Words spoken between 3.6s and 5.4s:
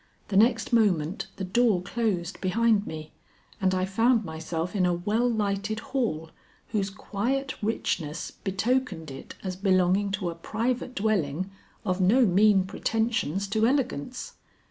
and I found myself in a well